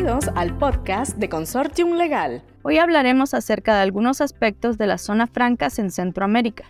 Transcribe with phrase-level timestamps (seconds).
[0.00, 2.42] Bienvenidos al podcast de Consortium Legal.
[2.62, 6.64] Hoy hablaremos acerca de algunos aspectos de las zonas francas en Centroamérica.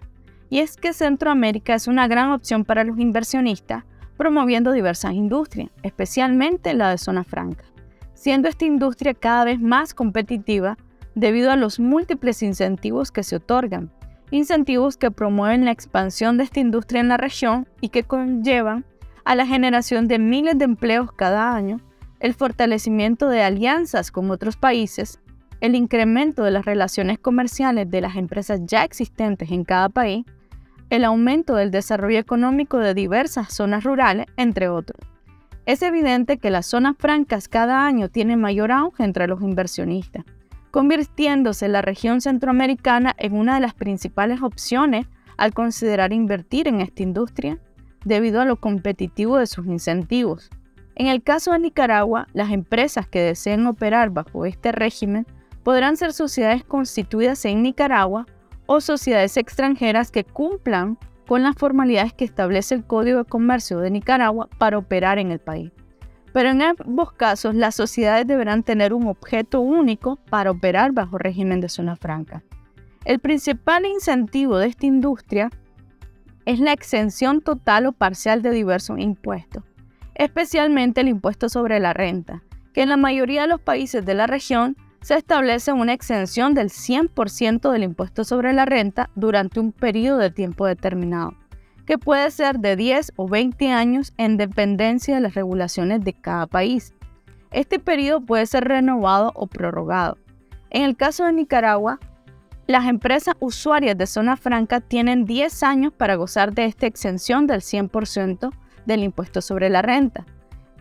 [0.48, 3.84] Y es que Centroamérica es una gran opción para los inversionistas,
[4.16, 7.62] promoviendo diversas industrias, especialmente la de zona franca,
[8.14, 10.76] siendo esta industria cada vez más competitiva
[11.14, 13.92] debido a los múltiples incentivos que se otorgan,
[14.32, 18.84] incentivos que promueven la expansión de esta industria en la región y que conllevan
[19.24, 21.80] a la generación de miles de empleos cada año,
[22.20, 25.18] el fortalecimiento de alianzas con otros países,
[25.60, 30.24] el incremento de las relaciones comerciales de las empresas ya existentes en cada país,
[30.90, 35.00] el aumento del desarrollo económico de diversas zonas rurales, entre otros.
[35.66, 40.24] Es evidente que las zonas francas cada año tienen mayor auge entre los inversionistas,
[40.70, 47.02] convirtiéndose la región centroamericana en una de las principales opciones al considerar invertir en esta
[47.02, 47.58] industria
[48.04, 50.50] debido a lo competitivo de sus incentivos.
[51.00, 55.26] En el caso de Nicaragua, las empresas que deseen operar bajo este régimen
[55.62, 58.26] podrán ser sociedades constituidas en Nicaragua
[58.66, 63.90] o sociedades extranjeras que cumplan con las formalidades que establece el Código de Comercio de
[63.90, 65.72] Nicaragua para operar en el país.
[66.34, 71.62] Pero en ambos casos, las sociedades deberán tener un objeto único para operar bajo régimen
[71.62, 72.42] de zona franca.
[73.06, 75.48] El principal incentivo de esta industria
[76.44, 79.64] es la exención total o parcial de diversos impuestos,
[80.14, 84.26] especialmente el impuesto sobre la renta, que en la mayoría de los países de la
[84.26, 90.18] región se establece una exención del 100% del impuesto sobre la renta durante un periodo
[90.18, 91.34] de tiempo determinado,
[91.86, 96.46] que puede ser de 10 o 20 años en dependencia de las regulaciones de cada
[96.46, 96.94] país.
[97.50, 100.18] Este periodo puede ser renovado o prorrogado.
[100.68, 101.98] En el caso de Nicaragua,
[102.66, 107.62] las empresas usuarias de zona franca tienen 10 años para gozar de esta exención del
[107.62, 108.52] 100%
[108.86, 110.26] del impuesto sobre la renta,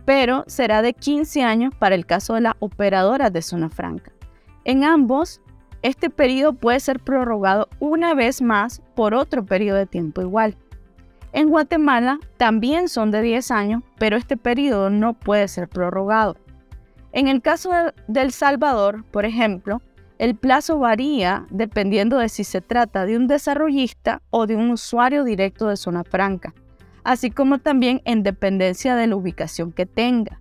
[0.04, 4.12] pero será de 15 años para el caso de las operadoras de zona franca.
[4.64, 5.40] En ambos,
[5.82, 10.56] este periodo puede ser prorrogado una vez más por otro periodo de tiempo igual.
[11.32, 16.36] En Guatemala también son de 10 años, pero este periodo no puede ser prorrogado.
[17.12, 17.70] En el caso
[18.08, 19.80] de El Salvador, por ejemplo,
[20.18, 25.24] el plazo varía dependiendo de si se trata de un desarrollista o de un usuario
[25.24, 26.52] directo de zona franca,
[27.04, 30.40] así como también en dependencia de la ubicación que tenga.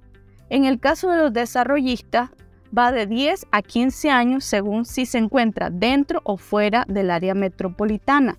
[0.49, 2.29] En el caso de los desarrollistas,
[2.75, 7.33] va de 10 a 15 años según si se encuentra dentro o fuera del área
[7.33, 8.37] metropolitana.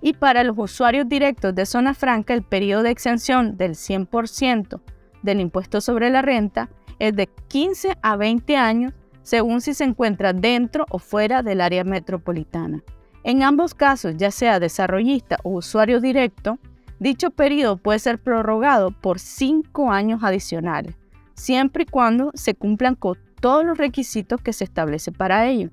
[0.00, 4.80] Y para los usuarios directos de zona franca, el periodo de exención del 100%
[5.22, 8.92] del impuesto sobre la renta es de 15 a 20 años
[9.22, 12.82] según si se encuentra dentro o fuera del área metropolitana.
[13.24, 16.58] En ambos casos, ya sea desarrollista o usuario directo,
[16.98, 20.94] dicho periodo puede ser prorrogado por cinco años adicionales,
[21.34, 25.70] siempre y cuando se cumplan con todos los requisitos que se establece para ello.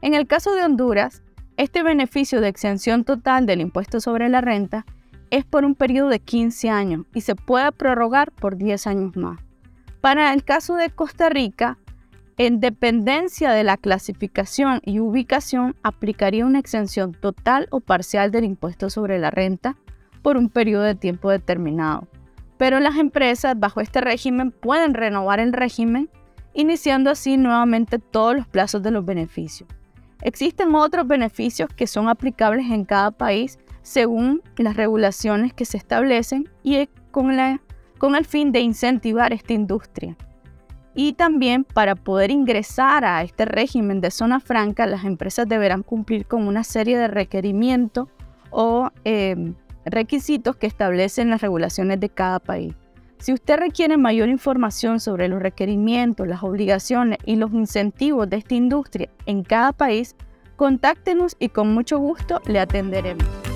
[0.00, 1.22] En el caso de Honduras,
[1.56, 4.86] este beneficio de exención total del impuesto sobre la renta
[5.30, 9.40] es por un periodo de 15 años y se puede prorrogar por 10 años más.
[10.00, 11.78] Para el caso de Costa Rica,
[12.36, 18.90] en dependencia de la clasificación y ubicación, aplicaría una exención total o parcial del impuesto
[18.90, 19.76] sobre la renta
[20.28, 22.06] por un periodo de tiempo determinado.
[22.58, 26.10] Pero las empresas bajo este régimen pueden renovar el régimen,
[26.52, 29.66] iniciando así nuevamente todos los plazos de los beneficios.
[30.20, 36.46] Existen otros beneficios que son aplicables en cada país según las regulaciones que se establecen
[36.62, 37.34] y con,
[37.96, 40.14] con el fin de incentivar esta industria.
[40.94, 46.26] Y también para poder ingresar a este régimen de zona franca, las empresas deberán cumplir
[46.26, 48.08] con una serie de requerimientos
[48.50, 49.54] o em,
[49.90, 52.74] requisitos que establecen las regulaciones de cada país.
[53.18, 58.54] Si usted requiere mayor información sobre los requerimientos, las obligaciones y los incentivos de esta
[58.54, 60.14] industria en cada país,
[60.56, 63.47] contáctenos y con mucho gusto le atenderemos.